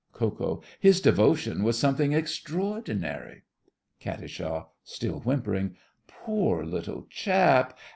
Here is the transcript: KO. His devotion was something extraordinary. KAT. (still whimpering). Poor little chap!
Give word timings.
KO. 0.13 0.63
His 0.79 0.99
devotion 0.99 1.61
was 1.61 1.77
something 1.77 2.11
extraordinary. 2.11 3.43
KAT. 3.99 4.27
(still 4.83 5.19
whimpering). 5.19 5.75
Poor 6.07 6.65
little 6.65 7.05
chap! 7.07 7.77